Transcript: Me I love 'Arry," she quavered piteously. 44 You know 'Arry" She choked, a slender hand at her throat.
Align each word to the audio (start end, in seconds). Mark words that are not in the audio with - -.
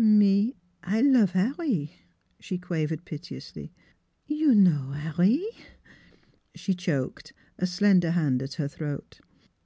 Me 0.00 0.56
I 0.82 1.02
love 1.02 1.32
'Arry," 1.36 1.90
she 2.38 2.56
quavered 2.56 3.04
piteously. 3.04 3.70
44 4.28 4.34
You 4.38 4.54
know 4.54 4.94
'Arry" 4.96 5.44
She 6.54 6.72
choked, 6.72 7.34
a 7.58 7.66
slender 7.66 8.12
hand 8.12 8.42
at 8.42 8.54
her 8.54 8.66
throat. 8.66 9.20